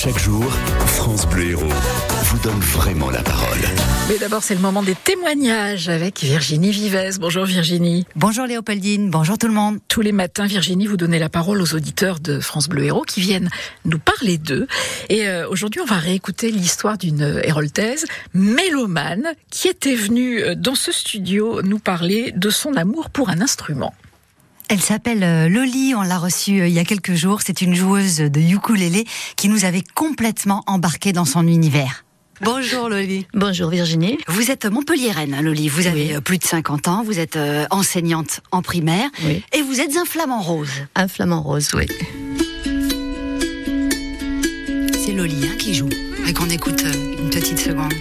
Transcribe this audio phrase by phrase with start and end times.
[0.00, 0.44] Chaque jour,
[0.86, 3.58] France Bleu Héros vous donne vraiment la parole.
[4.08, 7.18] Mais d'abord, c'est le moment des témoignages avec Virginie Vives.
[7.18, 8.06] Bonjour Virginie.
[8.14, 9.80] Bonjour Léopoldine, bonjour tout le monde.
[9.88, 13.20] Tous les matins, Virginie, vous donnez la parole aux auditeurs de France Bleu Héros qui
[13.20, 13.50] viennent
[13.86, 14.68] nous parler d'eux.
[15.08, 20.76] Et euh, aujourd'hui, on va réécouter l'histoire d'une héroltaise mélomane qui était venue euh, dans
[20.76, 23.92] ce studio nous parler de son amour pour un instrument.
[24.68, 27.40] Elle s'appelle euh, Loli, on l'a reçue euh, il y a quelques jours.
[27.44, 29.06] C'est une joueuse de ukulélé
[29.36, 32.04] qui nous avait complètement embarqué dans son univers.
[32.42, 33.26] Bonjour Loli.
[33.34, 34.18] Bonjour Virginie.
[34.28, 35.68] Vous êtes Montpelliéraine, hein, Loli.
[35.68, 37.38] Vous avez euh, plus de 50 ans, vous êtes
[37.70, 39.42] enseignante en primaire Oui.
[39.54, 40.70] et vous êtes un flamant rose.
[40.94, 41.86] Un flamant rose, oui.
[45.02, 45.88] C'est Loli hein, qui joue.
[46.26, 46.84] Et qu'on écoute
[47.18, 47.94] une petite seconde.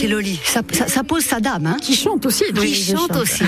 [0.00, 0.40] C'est Loli.
[0.44, 2.44] Ça, ça- ça pose sa dame, hein Qui chante aussi.
[2.58, 3.44] Qui chante aussi.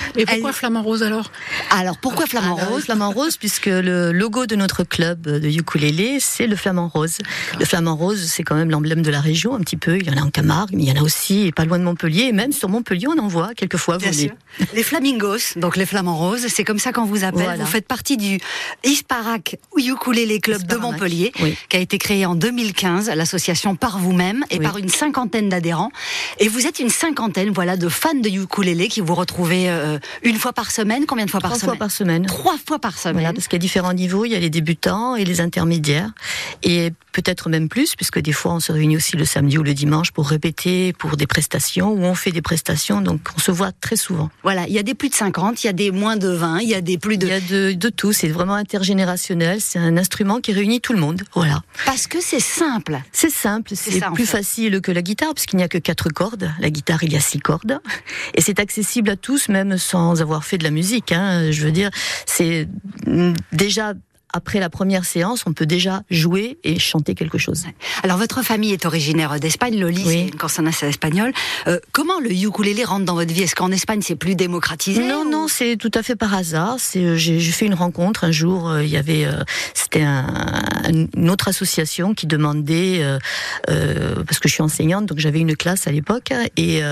[0.16, 1.30] Et pourquoi Elle- Flamand Rose alors?
[1.70, 2.84] Alors pourquoi flamant Alors, rose?
[2.84, 7.18] Flamand rose, puisque le logo de notre club de ukulélé, c'est le flamant rose.
[7.58, 9.96] Le flamant rose, c'est quand même l'emblème de la région, un petit peu.
[9.98, 11.84] Il y en a en Camargue, mais il y en a aussi pas loin de
[11.84, 12.24] Montpellier.
[12.24, 14.32] Et même sur Montpellier, on en voit quelquefois Bien voler.
[14.58, 14.66] sûr.
[14.74, 17.42] Les flamingos, donc les flamants roses, c'est comme ça qu'on vous appelle.
[17.44, 17.64] Voilà.
[17.64, 18.38] Vous faites partie du
[18.84, 21.56] Hisparac Ukulele Club de Montpellier, oui.
[21.68, 24.64] qui a été créé en 2015, l'association par vous-même et Oui.
[24.64, 25.90] par une cinquantaine d'adhérents.
[26.38, 30.36] Et vous êtes une cinquantaine, voilà, de fans de ukulélé qui vous retrouvez euh, une
[30.36, 31.06] fois par semaine.
[31.06, 32.26] Combien de fois par Trois semaine fois par semaine.
[32.26, 33.14] Trois fois par semaine.
[33.14, 34.24] Voilà, parce qu'il y a différents niveaux.
[34.24, 36.10] Il y a les débutants et les intermédiaires.
[36.62, 39.74] Et peut-être même plus, puisque des fois, on se réunit aussi le samedi ou le
[39.74, 43.00] dimanche pour répéter, pour des prestations, ou on fait des prestations.
[43.00, 44.30] Donc, on se voit très souvent.
[44.42, 46.60] Voilà, il y a des plus de 50, il y a des moins de 20,
[46.60, 47.26] il y a des plus de...
[47.26, 48.12] Il y a de, de tout.
[48.12, 49.60] C'est vraiment intergénérationnel.
[49.60, 51.22] C'est un instrument qui réunit tout le monde.
[51.34, 51.62] Voilà.
[51.86, 53.00] Parce que c'est simple.
[53.12, 54.38] C'est simple, C'est plus fait.
[54.38, 56.50] facile que la guitare, puisqu'il n'y a que quatre cordes.
[56.58, 57.80] La guitare, il y a six cordes.
[58.34, 61.12] Et c'est accessible à tous, même sans avoir fait de la musique.
[61.12, 61.50] Hein.
[61.50, 61.90] Je veux dire,
[62.26, 62.68] c'est
[63.06, 63.94] mm, déjà
[64.34, 67.64] après la première séance, on peut déjà jouer et chanter quelque chose.
[68.02, 70.12] Alors votre famille est originaire d'Espagne, Loli, Oui.
[70.12, 71.32] c'est une consonance espagnole.
[71.68, 73.42] Euh, comment le ukulélé rentre dans votre vie?
[73.42, 76.76] Est-ce qu'en Espagne c'est plus démocratisé Non, ou- non, c'est tout à fait par hasard.
[76.80, 78.68] C'est, euh, j'ai, j'ai fait une rencontre un jour.
[78.68, 79.42] euh, Il y avait, euh,
[79.72, 80.26] c'était un-
[81.14, 83.02] une autre association qui demandait,
[83.66, 86.82] parce que je suis enseignante, donc j'avais une classe à l'époque, et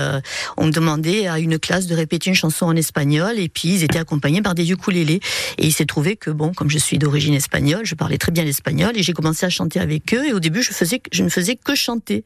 [0.57, 3.99] on demandait à une classe de répéter une chanson en espagnol, et puis ils étaient
[3.99, 5.19] accompagnés par des ukulélés.
[5.57, 8.43] Et il s'est trouvé que bon, comme je suis d'origine espagnole, je parlais très bien
[8.43, 10.27] l'espagnol, et j'ai commencé à chanter avec eux.
[10.27, 12.23] Et au début, je faisais, je ne faisais que chanter.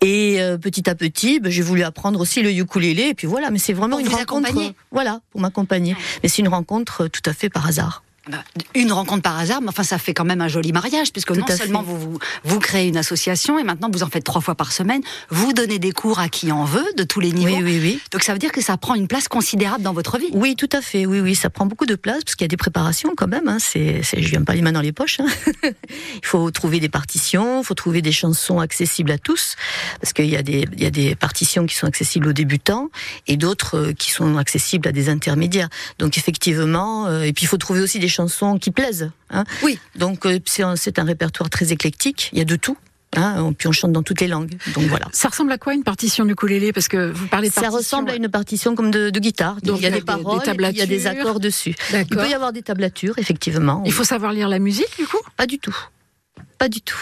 [0.00, 3.50] Et euh, petit à petit, ben, j'ai voulu apprendre aussi le ukulélé, et puis voilà.
[3.50, 4.74] Mais c'est vraiment Pour une rencontre.
[4.90, 5.96] Voilà, pour m'accompagner.
[6.22, 8.02] Mais c'est une rencontre euh, tout à fait par hasard.
[8.28, 8.42] Bah,
[8.74, 11.40] Une rencontre par hasard, mais enfin ça fait quand même un joli mariage, puisque Tout
[11.40, 14.54] non seulement vous, vous vous créez une association et maintenant vous en faites trois fois
[14.54, 15.00] par semaine,
[15.30, 17.56] vous donnez des cours à qui en veut, de tous les niveaux.
[17.56, 18.00] Oui, oui, oui.
[18.10, 20.28] Donc ça veut dire que ça prend une place considérable dans votre vie.
[20.32, 21.06] Oui, tout à fait.
[21.06, 23.46] Oui, oui, ça prend beaucoup de place parce qu'il y a des préparations quand même.
[23.48, 23.58] Hein.
[23.60, 25.20] C'est, c'est, je viens pas les mains dans les poches.
[25.20, 25.26] hein.
[26.14, 29.54] il faut trouver des partitions, il faut trouver des chansons accessibles à tous
[30.00, 32.90] parce qu'il y a des, il y a des partitions qui sont accessibles aux débutants
[33.26, 35.68] et d'autres euh, qui sont accessibles à des intermédiaires.
[35.98, 39.10] Donc effectivement, euh, et puis il faut trouver aussi des chansons qui plaisent.
[39.30, 39.44] Hein.
[39.62, 39.78] Oui.
[39.96, 40.62] Donc euh, c'est
[40.98, 42.30] un, répertoire très éclectique.
[42.32, 42.76] Il y a de tout.
[43.16, 44.56] Hein, puis on chante dans toutes les langues.
[44.74, 45.06] Donc voilà.
[45.12, 46.72] Ça ressemble à quoi une partition du ukulélé?
[46.72, 49.56] Parce que vous parlez de Ça ressemble à une partition comme de, de guitare.
[49.62, 51.06] Donc, il y a il y a des des- paroles, des il y a des
[51.06, 51.74] accords dessus.
[51.94, 53.82] Il peut y avoir des tablatures, effectivement.
[53.86, 55.20] Il faut savoir lire la musique du coup?
[55.36, 55.76] Pas du tout.
[56.58, 56.96] Pas du tout.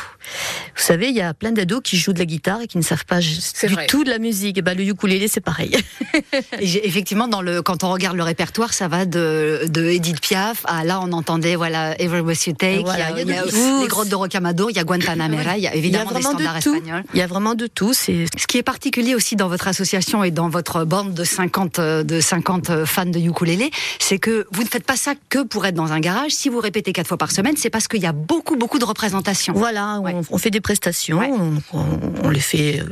[0.77, 2.83] Vous savez, il y a plein d'ados qui jouent de la guitare et qui ne
[2.83, 3.87] savent pas du vrai.
[3.87, 4.59] tout de la musique.
[4.59, 5.77] Et ben, le ukulélé, c'est pareil.
[6.61, 10.63] Et effectivement, dans le, quand on regarde le répertoire, ça va de, de Edith Piaf
[10.65, 12.83] à là, on entendait voilà Every Breath You Take.
[12.85, 15.57] Voilà, il y a, il y de les grottes de Rocamadour, il y a Guantanamera,
[15.57, 17.05] il y a Il y a évidemment des standards de espagnols.
[17.13, 17.93] Il y a vraiment de tout.
[17.93, 21.79] C'est Ce qui est particulier aussi dans votre association et dans votre bande de 50,
[21.79, 25.67] euh, de 50 fans de ukulélé, c'est que vous ne faites pas ça que pour
[25.67, 26.33] être dans un garage.
[26.33, 28.85] Si vous répétez quatre fois par semaine, c'est parce qu'il y a beaucoup, beaucoup de
[28.85, 29.44] représentations.
[29.53, 30.13] Voilà, Ouais.
[30.15, 31.31] on, on fait des prestations, Ouais.
[31.31, 32.85] on, on- on les fait euh,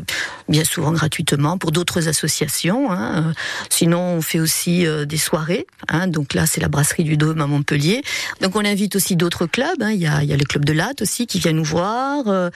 [0.49, 2.91] bien souvent gratuitement pour d'autres associations.
[2.93, 3.33] hein.
[3.71, 5.67] Sinon, on fait aussi euh, des soirées.
[5.89, 6.07] hein.
[6.09, 8.03] Donc là, c'est la brasserie du Dôme à Montpellier.
[8.41, 9.81] Donc on invite aussi d'autres clubs.
[9.83, 9.91] hein.
[9.93, 12.29] Il y, a, y a le club de Latte aussi qui vient nous voir.
[12.29, 12.51] Euh,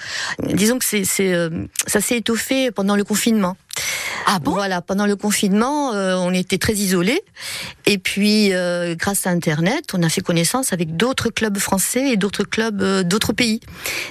[0.52, 3.56] disons que c'est, ça s'est étoffé pendant le confinement.
[4.28, 4.54] Ah bon?
[4.54, 7.22] Voilà, pendant le confinement, euh, on était très isolés.
[7.86, 12.16] Et puis, euh, grâce à Internet, on a fait connaissance avec d'autres clubs français et
[12.16, 13.60] d'autres clubs euh, d'autres pays.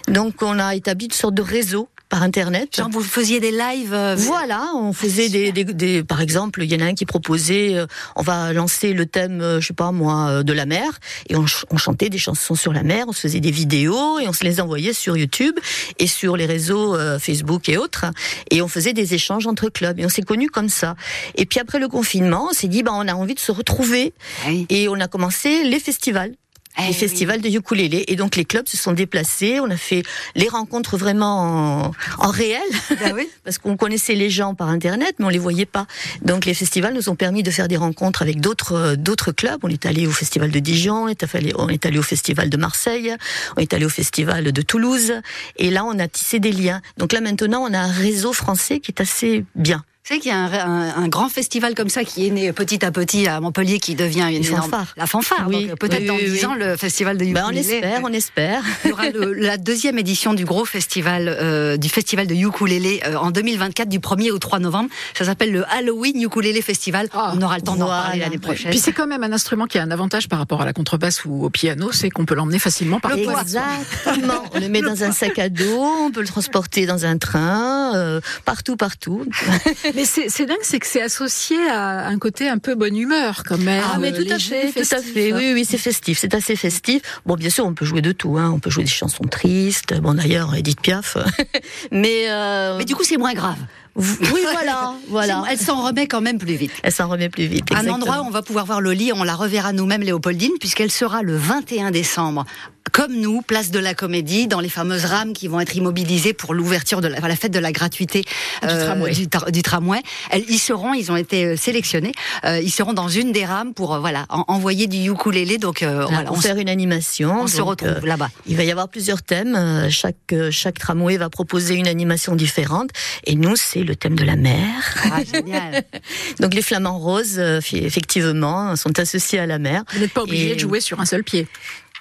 [0.07, 2.73] Donc, on a établi une sorte de réseau par internet.
[2.77, 3.93] Genre, vous faisiez des lives.
[3.93, 7.05] euh, Voilà, on faisait des, des, des- par exemple, il y en a un qui
[7.05, 10.65] proposait, euh, on va lancer le thème, euh, je sais pas moi, euh, de la
[10.65, 10.87] mer,
[11.27, 14.17] et on, ch- on chantait des chansons sur la mer, on se faisait des vidéos
[14.19, 15.55] et on se les envoyait sur YouTube
[15.99, 18.05] et sur les réseaux euh, Facebook et autres,
[18.49, 20.95] et on faisait des échanges entre clubs et on s'est connus comme ça.
[21.35, 24.13] Et puis après le confinement, on s'est dit, bah on a envie de se retrouver
[24.47, 24.65] Oui.
[24.69, 26.31] et on a commencé les festivals
[26.77, 26.93] Eh les oui.
[26.93, 28.05] festivals de ukulélé.
[28.07, 29.59] Et donc les clubs se sont déplacés.
[29.59, 30.03] On a fait
[30.35, 32.61] les rencontres vraiment en, en réel,
[33.03, 33.27] Ah oui.
[33.43, 35.87] parce qu'on connaissait les gens par internet, mais on les voyait pas.
[36.21, 39.59] Donc les festivals nous ont permis de faire des rencontres avec d'autres euh, d'autres clubs.
[39.63, 42.49] On est allé au festival de Dijon, on est allé, on est allé au festival
[42.49, 43.15] de Marseille,
[43.57, 45.13] on est allé au festival de Toulouse.
[45.57, 46.81] Et là, on a tissé des liens.
[46.97, 49.83] Donc là maintenant, on a un réseau français qui est assez bien.
[50.07, 52.85] Savez qu'il y a un, un- un grand festival comme ça qui est né petit
[52.85, 54.93] à petit à Montpellier, qui devient une énorme- fanfares.
[54.97, 55.47] La fanfare.
[55.47, 56.45] Oui, euh, peut-être oui, dans oui, 10 oui.
[56.45, 57.73] ans, le festival de Ben, on ukulélé.
[57.77, 58.61] espère, on espère.
[58.85, 63.01] Il y aura le- la deuxième édition du gros festival euh, du festival de ukulélé
[63.07, 64.91] euh, en 2024 du 1er au 3 novembre.
[65.17, 67.07] Ça s'appelle le Halloween Ukulélé Festival.
[67.11, 68.03] Ah, on aura le temps d'en voilà.
[68.03, 68.69] parler l'année prochaine.
[68.69, 71.25] Puis c'est quand même un instrument qui a un avantage par rapport à la contrebasse
[71.25, 73.41] ou au piano, c'est qu'on peut l'emmener facilement par Le poids.
[73.41, 74.43] Exactement.
[74.53, 75.65] On le met dans un sac à dos,
[76.05, 79.25] on peut le transporter dans un train, euh, partout, partout.
[79.95, 83.43] Mais c'est c'est dingue, c'est que c'est associé à un côté un peu bonne humeur
[83.45, 83.83] quand même.
[83.85, 85.33] Ah, mais tout à fait, tout à fait.
[85.33, 87.01] Oui, oui, c'est festif, c'est assez festif.
[87.25, 88.37] Bon, bien sûr, on peut jouer de tout.
[88.37, 88.51] Hein.
[88.53, 89.93] On peut jouer des chansons tristes.
[90.01, 91.17] Bon, d'ailleurs, Edith Piaf.
[91.91, 93.57] mais, euh, Mais du coup, c'est moins grave.
[94.33, 95.43] oui, voilà, voilà.
[95.49, 96.71] Elle s'en remet quand même plus vite.
[96.83, 97.65] Elle s'en remet plus vite.
[97.73, 101.21] Un endroit où on va pouvoir voir Loli, on la reverra nous-mêmes, Léopoldine, puisqu'elle sera
[101.21, 102.45] le 21 décembre.
[102.91, 106.53] Comme nous, place de la Comédie, dans les fameuses rames qui vont être immobilisées pour
[106.53, 108.23] l'ouverture de la, enfin, la fête de la gratuité
[108.61, 109.11] Du tramway.
[109.11, 110.01] du, tra- du tramway.
[110.29, 112.11] Elles y seront, ils ont été euh, sélectionnés.
[112.45, 115.57] Euh, ils seront dans une des rames pour euh, voilà en- envoyer du ukulélé.
[115.57, 117.41] Donc euh, Voilà, on, faire une animation.
[117.41, 118.29] on se retrouve euh, là-bas.
[118.45, 119.55] Il va y avoir plusieurs thèmes.
[119.55, 122.91] Euh, Chaque, euh, chaque tramway va proposer une animation différente.
[123.25, 124.65] Et nous, c'est le thème de la mer.
[125.11, 125.83] Ah, génial.
[126.39, 129.83] Donc les flamants roses, euh, effectivement, sont associés à la mer.
[129.93, 131.47] Vous n'êtes pas obligé Et- de jouer sur un seul pied.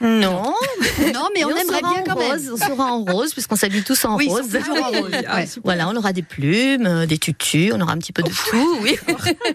[0.01, 0.53] Non,
[1.15, 2.33] non, mais on Mais aimerait bien en quand même.
[2.33, 4.51] rose, On sera en rose, puisqu'on s'habille tous en Oui, ils sont rose.
[4.51, 5.11] toujours en rose.
[5.13, 5.49] Ouais.
[5.63, 8.79] Voilà, on aura des plumes, euh, des tutus, on aura un petit peu de tout,
[8.83, 8.97] oui.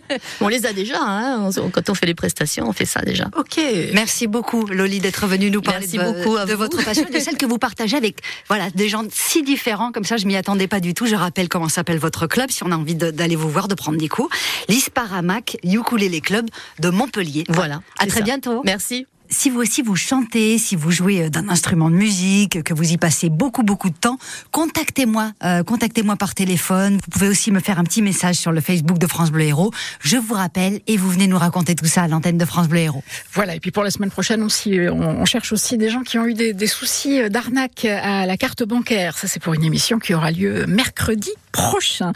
[0.42, 1.50] on les a déjà, hein.
[1.58, 3.30] On- quand on fait les prestations, on fait ça déjà.
[3.38, 3.60] Ok.
[3.94, 7.46] Merci beaucoup, Loli, d'être venue nous parler Merci de, beaucoup votre passion de celle que
[7.46, 9.92] vous partagez avec voilà, des gens si différents.
[9.92, 11.06] Comme ça, je m'y attendais pas du tout.
[11.06, 13.98] Je rappelle comment s'appelle votre club, si on a envie d'aller vous voir, de prendre
[13.98, 14.30] des cours.
[14.70, 16.46] L'Isparamac Ukulele Club
[16.80, 17.44] de Montpellier.
[17.50, 17.82] Voilà.
[18.00, 18.26] À très ça.
[18.26, 18.62] bientôt.
[18.64, 19.06] Merci.
[19.32, 22.92] Si vous aussi vous chantez, si vous jouez euh, d'un instrument de musique, que vous
[22.92, 24.18] y passez beaucoup beaucoup de temps,
[24.52, 26.94] contactez-moi, euh, contactez-moi par téléphone.
[26.96, 29.72] Vous pouvez aussi me faire un petit message sur le Facebook de France Bleu Héros.
[30.02, 32.80] Je vous rappelle et vous venez nous raconter tout ça à l'antenne de France Bleu
[32.80, 33.04] Héros.
[33.34, 36.18] Voilà, et puis pour la semaine prochaine, on, s'y- on, cherche aussi des gens qui
[36.18, 39.18] ont eu des, des soucis d'arnaque à la carte bancaire.
[39.18, 42.14] Ça, c'est pour une émission qui aura lieu mercredi prochain.